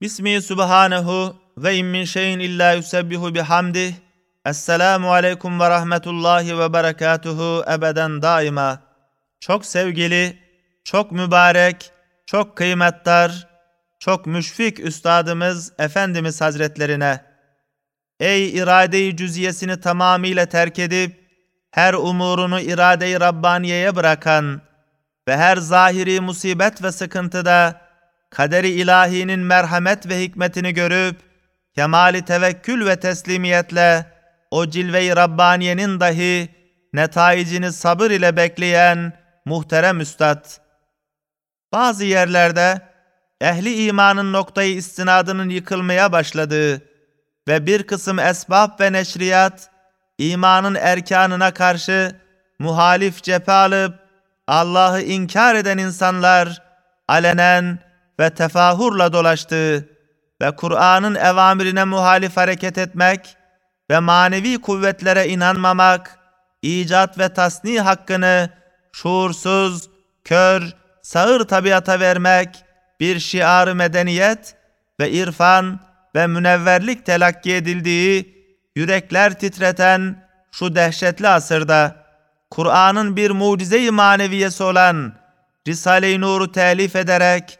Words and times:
Bismi 0.00 0.42
subhanehu 0.42 1.36
ve 1.58 1.76
in 1.76 1.86
min 1.86 2.04
şeyin 2.04 2.38
illa 2.38 2.72
yusebbihu 2.72 3.34
bihamdih. 3.34 3.94
Esselamu 4.46 5.12
aleyküm 5.12 5.60
ve 5.60 5.70
rahmetullahi 5.70 6.58
ve 6.58 6.72
berekatuhu 6.72 7.64
ebeden 7.74 8.22
daima. 8.22 8.82
Çok 9.40 9.66
sevgili, 9.66 10.38
çok 10.84 11.12
mübarek, 11.12 11.90
çok 12.26 12.56
kıymetdar, 12.56 13.48
çok 13.98 14.26
müşfik 14.26 14.80
üstadımız 14.80 15.72
Efendimiz 15.78 16.40
Hazretlerine, 16.40 17.24
Ey 18.20 18.58
irade-i 18.58 19.16
cüziyesini 19.16 19.80
tamamıyla 19.80 20.46
terk 20.46 20.78
edip, 20.78 21.20
her 21.70 21.94
umurunu 21.94 22.60
irade-i 22.60 23.20
Rabbaniye'ye 23.20 23.96
bırakan 23.96 24.60
ve 25.28 25.36
her 25.36 25.56
zahiri 25.56 26.20
musibet 26.20 26.82
ve 26.82 26.92
sıkıntıda, 26.92 27.85
kaderi 28.30 28.68
ilahinin 28.68 29.40
merhamet 29.40 30.08
ve 30.08 30.20
hikmetini 30.20 30.74
görüp, 30.74 31.20
kemali 31.74 32.24
tevekkül 32.24 32.86
ve 32.86 33.00
teslimiyetle 33.00 34.06
o 34.50 34.66
cilve-i 34.66 35.16
Rabbaniye'nin 35.16 36.00
dahi 36.00 36.48
netaicini 36.92 37.72
sabır 37.72 38.10
ile 38.10 38.36
bekleyen 38.36 39.12
muhterem 39.44 40.00
üstad. 40.00 40.46
Bazı 41.72 42.04
yerlerde 42.04 42.80
ehli 43.40 43.86
imanın 43.86 44.32
noktayı 44.32 44.74
istinadının 44.74 45.48
yıkılmaya 45.48 46.12
başladığı 46.12 46.82
ve 47.48 47.66
bir 47.66 47.82
kısım 47.82 48.18
esbab 48.18 48.80
ve 48.80 48.92
neşriyat 48.92 49.70
imanın 50.18 50.74
erkanına 50.74 51.54
karşı 51.54 52.16
muhalif 52.58 53.22
cephe 53.22 53.52
alıp 53.52 53.94
Allah'ı 54.46 55.02
inkar 55.02 55.54
eden 55.54 55.78
insanlar 55.78 56.62
alenen 57.08 57.78
ve 58.20 58.30
tefahurla 58.30 59.12
dolaştığı 59.12 59.88
ve 60.42 60.56
Kur'an'ın 60.56 61.14
evamirine 61.14 61.84
muhalif 61.84 62.36
hareket 62.36 62.78
etmek 62.78 63.36
ve 63.90 63.98
manevi 63.98 64.60
kuvvetlere 64.60 65.28
inanmamak, 65.28 66.18
icat 66.62 67.18
ve 67.18 67.28
tasni 67.28 67.80
hakkını 67.80 68.50
şuursuz, 68.92 69.90
kör, 70.24 70.62
sağır 71.02 71.40
tabiata 71.44 72.00
vermek 72.00 72.64
bir 73.00 73.20
şiarı 73.20 73.74
medeniyet 73.74 74.56
ve 75.00 75.10
irfan 75.10 75.80
ve 76.14 76.26
münevverlik 76.26 77.06
telakki 77.06 77.54
edildiği, 77.54 78.36
yürekler 78.76 79.38
titreten 79.38 80.26
şu 80.52 80.74
dehşetli 80.74 81.28
asırda, 81.28 82.06
Kur'an'ın 82.50 83.16
bir 83.16 83.30
mucize-i 83.30 83.90
maneviyesi 83.90 84.62
olan 84.62 85.12
Risale-i 85.68 86.20
Nur'u 86.20 86.52
telif 86.52 86.96
ederek, 86.96 87.58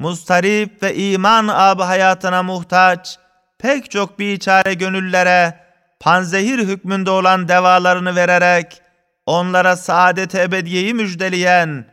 mustarip 0.00 0.82
ve 0.82 0.94
iman 0.94 1.48
ab 1.48 1.82
hayatına 1.82 2.42
muhtaç, 2.42 3.18
pek 3.58 3.90
çok 3.90 4.18
biçare 4.18 4.74
gönüllere, 4.74 5.54
panzehir 6.00 6.58
hükmünde 6.58 7.10
olan 7.10 7.48
devalarını 7.48 8.16
vererek, 8.16 8.82
onlara 9.26 9.76
saadet 9.76 10.34
ebediyeyi 10.34 10.94
müjdeleyen 10.94 11.84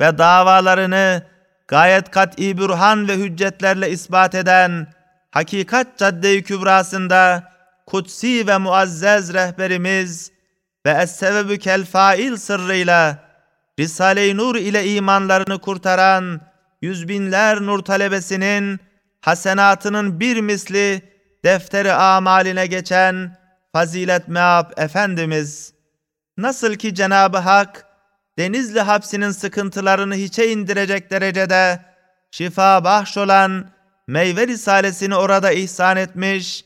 ve 0.00 0.18
davalarını 0.18 1.22
gayet 1.68 2.10
kat'i 2.10 2.58
bürhan 2.58 3.08
ve 3.08 3.16
hüccetlerle 3.16 3.90
ispat 3.90 4.34
eden, 4.34 4.86
hakikat 5.30 5.98
cadde-i 5.98 6.42
kübrasında 6.42 7.52
kutsi 7.86 8.46
ve 8.46 8.58
muazzez 8.58 9.34
rehberimiz 9.34 10.32
ve 10.86 10.90
es-sebebü 10.90 11.58
kel 11.58 11.84
fail 11.84 12.36
sırrıyla 12.36 13.18
Risale-i 13.78 14.36
Nur 14.36 14.56
ile 14.56 14.86
imanlarını 14.86 15.58
kurtaran 15.58 16.51
yüz 16.82 17.08
binler 17.08 17.60
nur 17.60 17.78
talebesinin 17.78 18.80
hasenatının 19.20 20.20
bir 20.20 20.40
misli 20.40 21.02
defteri 21.44 21.92
amaline 21.92 22.66
geçen 22.66 23.36
fazilet 23.72 24.28
meab 24.28 24.70
Efendimiz 24.76 25.74
nasıl 26.36 26.74
ki 26.74 26.94
Cenab-ı 26.94 27.38
Hak 27.38 27.86
Denizli 28.38 28.80
hapsinin 28.80 29.30
sıkıntılarını 29.30 30.14
hiçe 30.14 30.52
indirecek 30.52 31.10
derecede 31.10 31.80
şifa 32.30 32.84
bahşolan 32.84 33.70
meyve 34.06 34.46
risalesini 34.46 35.16
orada 35.16 35.52
ihsan 35.52 35.96
etmiş 35.96 36.64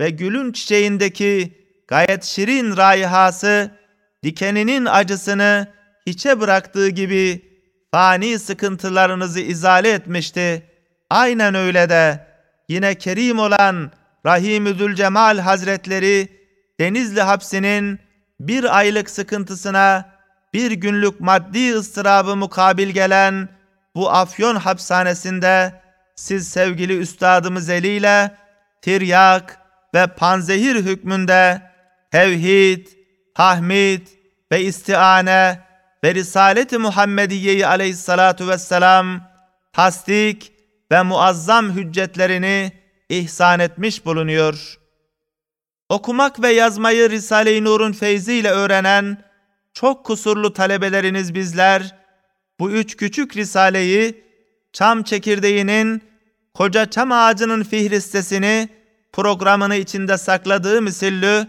ve 0.00 0.10
gülün 0.10 0.52
çiçeğindeki 0.52 1.58
gayet 1.88 2.24
şirin 2.24 2.76
raihası 2.76 3.70
dikeninin 4.22 4.84
acısını 4.84 5.66
hiçe 6.06 6.40
bıraktığı 6.40 6.88
gibi 6.88 7.51
fani 7.92 8.38
sıkıntılarınızı 8.38 9.40
izale 9.40 9.90
etmişti. 9.90 10.62
Aynen 11.10 11.54
öyle 11.54 11.88
de 11.88 12.26
yine 12.68 12.94
kerim 12.94 13.38
olan 13.38 13.92
Rahimü 14.26 14.94
Cemal 14.96 15.38
Hazretleri 15.38 16.28
Denizli 16.80 17.20
hapsinin 17.22 18.00
bir 18.40 18.78
aylık 18.78 19.10
sıkıntısına 19.10 20.12
bir 20.54 20.70
günlük 20.70 21.20
maddi 21.20 21.74
ıstırabı 21.74 22.36
mukabil 22.36 22.88
gelen 22.88 23.48
bu 23.94 24.10
Afyon 24.10 24.56
hapishanesinde 24.56 25.82
siz 26.16 26.48
sevgili 26.48 26.98
üstadımız 26.98 27.70
eliyle 27.70 28.36
tiryak 28.82 29.58
ve 29.94 30.06
panzehir 30.06 30.76
hükmünde 30.76 31.62
tevhid, 32.10 32.86
tahmid 33.34 34.06
ve 34.52 34.60
istiane 34.62 35.60
ve 36.04 36.14
Risalet-i 36.14 36.78
Muhammediye'yi 36.78 37.66
aleyhissalatu 37.66 38.48
vesselam 38.48 39.20
tasdik 39.72 40.52
ve 40.92 41.02
muazzam 41.02 41.70
hüccetlerini 41.70 42.72
ihsan 43.08 43.60
etmiş 43.60 44.04
bulunuyor. 44.04 44.78
Okumak 45.88 46.42
ve 46.42 46.48
yazmayı 46.48 47.10
Risale-i 47.10 47.64
Nur'un 47.64 47.92
feyziyle 47.92 48.50
öğrenen 48.50 49.24
çok 49.74 50.04
kusurlu 50.04 50.52
talebeleriniz 50.52 51.34
bizler, 51.34 51.96
bu 52.60 52.70
üç 52.70 52.96
küçük 52.96 53.36
risaleyi 53.36 54.24
çam 54.72 55.02
çekirdeğinin, 55.02 56.02
koca 56.54 56.90
çam 56.90 57.12
ağacının 57.12 57.62
fihristesini, 57.62 58.68
programını 59.12 59.76
içinde 59.76 60.18
sakladığı 60.18 60.82
misillü, 60.82 61.46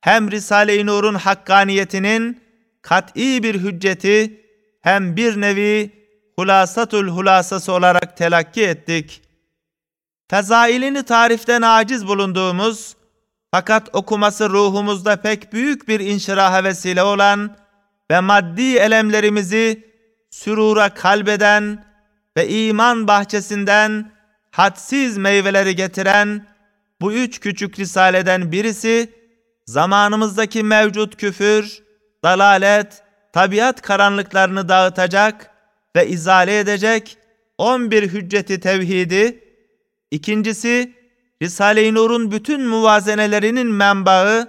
hem 0.00 0.30
Risale-i 0.30 0.86
Nur'un 0.86 1.14
hakkaniyetinin 1.14 2.42
kat'i 2.82 3.42
bir 3.42 3.54
hücceti, 3.54 4.40
hem 4.80 5.16
bir 5.16 5.40
nevi 5.40 5.90
hulasatul 6.36 7.08
hulasası 7.08 7.72
olarak 7.72 8.16
telakki 8.16 8.62
ettik. 8.62 9.22
Fezailini 10.30 11.02
tariften 11.02 11.62
aciz 11.62 12.06
bulunduğumuz, 12.06 12.96
fakat 13.50 13.88
okuması 13.92 14.50
ruhumuzda 14.50 15.16
pek 15.16 15.52
büyük 15.52 15.88
bir 15.88 16.00
inşiraha 16.00 16.64
vesile 16.64 17.02
olan 17.02 17.56
ve 18.10 18.20
maddi 18.20 18.76
elemlerimizi 18.76 19.92
sürura 20.30 20.94
kalbeden 20.94 21.84
ve 22.36 22.48
iman 22.48 23.08
bahçesinden 23.08 24.12
hadsiz 24.50 25.18
meyveleri 25.18 25.76
getiren 25.76 26.46
bu 27.00 27.12
üç 27.12 27.40
küçük 27.40 27.78
risaleden 27.78 28.52
birisi 28.52 29.12
zamanımızdaki 29.66 30.62
mevcut 30.62 31.16
küfür, 31.16 31.82
dalalet, 32.24 33.02
tabiat 33.32 33.82
karanlıklarını 33.82 34.68
dağıtacak 34.68 35.50
ve 35.96 36.08
izale 36.08 36.58
edecek 36.58 37.18
11 37.58 38.02
hücceti 38.02 38.60
tevhidi, 38.60 39.44
ikincisi 40.10 40.92
Risale-i 41.42 41.94
Nur'un 41.94 42.30
bütün 42.30 42.68
muvazenelerinin 42.68 43.66
menbaı 43.66 44.48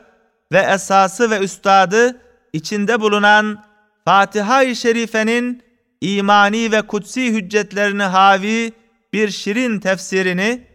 ve 0.51 0.59
esası 0.59 1.31
ve 1.31 1.39
üstadı 1.39 2.21
içinde 2.53 3.01
bulunan 3.01 3.63
Fatiha-i 4.05 4.75
Şerife'nin 4.75 5.63
imani 6.01 6.71
ve 6.71 6.81
kutsi 6.81 7.33
hüccetlerini 7.33 8.03
havi 8.03 8.73
bir 9.13 9.29
şirin 9.29 9.79
tefsirini, 9.79 10.67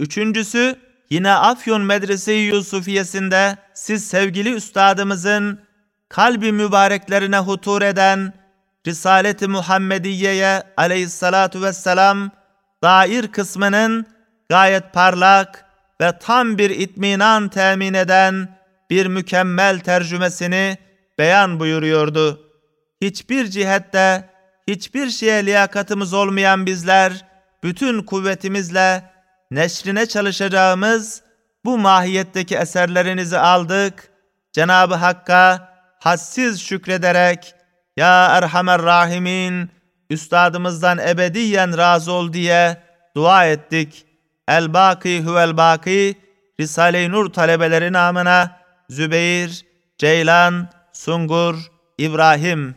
üçüncüsü 0.00 0.76
yine 1.10 1.30
Afyon 1.30 1.82
Medrese-i 1.82 2.38
Yusufiyesinde 2.38 3.56
siz 3.74 4.08
sevgili 4.08 4.52
üstadımızın 4.54 5.60
kalbi 6.14 6.52
mübareklerine 6.52 7.38
hutur 7.38 7.82
eden 7.82 8.32
Risalet-i 8.86 9.46
Muhammediye'ye 9.46 10.62
aleyhissalatu 10.76 11.62
vesselam 11.62 12.30
dair 12.82 13.28
kısmının 13.28 14.06
gayet 14.48 14.92
parlak 14.92 15.64
ve 16.00 16.18
tam 16.18 16.58
bir 16.58 16.70
itminan 16.70 17.48
temin 17.48 17.94
eden 17.94 18.48
bir 18.90 19.06
mükemmel 19.06 19.80
tercümesini 19.80 20.78
beyan 21.18 21.60
buyuruyordu. 21.60 22.40
Hiçbir 23.00 23.46
cihette 23.46 24.30
hiçbir 24.68 25.10
şeye 25.10 25.46
liyakatımız 25.46 26.12
olmayan 26.12 26.66
bizler 26.66 27.24
bütün 27.62 28.02
kuvvetimizle 28.02 29.10
neşrine 29.50 30.06
çalışacağımız 30.06 31.22
bu 31.64 31.78
mahiyetteki 31.78 32.56
eserlerinizi 32.56 33.38
aldık. 33.38 34.10
Cenab-ı 34.52 34.94
Hakk'a 34.94 35.73
hassiz 36.04 36.62
şükrederek 36.62 37.54
Ya 37.96 38.26
Erhamer 38.26 38.82
Rahimin 38.82 39.70
üstadımızdan 40.10 40.98
ebediyen 40.98 41.78
razı 41.78 42.12
ol 42.12 42.32
diye 42.32 42.82
dua 43.16 43.46
ettik.'' 43.46 44.14
El 44.48 44.74
Baki 44.74 45.22
Huvel 45.22 45.56
Baki 45.56 46.14
Risale-i 46.60 47.12
Nur 47.12 47.32
talebeleri 47.32 47.92
namına 47.92 48.60
Zübeyir, 48.88 49.64
Ceylan, 49.98 50.68
Sungur, 50.92 51.70
İbrahim 51.98 52.74